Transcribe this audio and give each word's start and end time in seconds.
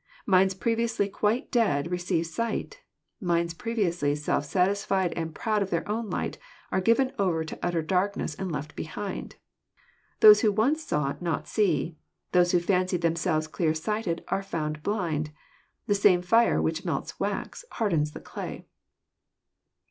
Minds 0.25 0.55
previously 0.55 1.07
quite 1.07 1.51
dead 1.51 1.91
receive 1.91 2.25
sight. 2.25 2.81
Minds 3.19 3.53
previously 3.53 4.15
self 4.15 4.45
sat 4.45 4.67
isfied 4.67 5.13
and 5.15 5.35
proud 5.35 5.61
of 5.61 5.69
their 5.69 5.87
own 5.87 6.09
light 6.09 6.39
are 6.71 6.81
given 6.81 7.11
over 7.19 7.43
to 7.43 7.59
utter 7.61 7.83
dark 7.83 8.17
ness 8.17 8.33
and 8.33 8.51
left 8.51 8.75
behind. 8.75 9.35
Those 10.21 10.41
who 10.41 10.51
once 10.51 10.83
saw 10.83 11.13
not 11.21 11.47
see. 11.47 11.99
Those 12.31 12.51
who 12.51 12.59
fancied 12.59 13.01
themselves 13.03 13.45
clear 13.45 13.75
sighted 13.75 14.23
are 14.29 14.41
found 14.41 14.81
blind. 14.81 15.29
The 15.85 15.93
same 15.93 16.23
fire 16.23 16.59
which 16.59 16.83
melts 16.83 17.19
wax 17.19 17.63
hardens 17.73 18.13
the 18.13 18.21
clay. 18.21 18.65